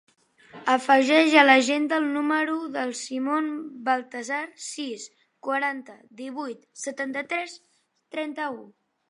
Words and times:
Afegeix 0.75 1.33
a 1.41 1.43
l'agenda 1.49 1.99
el 2.01 2.07
número 2.15 2.55
del 2.77 2.93
Simon 3.01 3.51
Baltasar: 3.91 4.41
sis, 4.69 5.05
quaranta, 5.49 5.99
divuit, 6.23 6.67
setanta-tres, 6.87 7.57
trenta-u. 8.19 8.61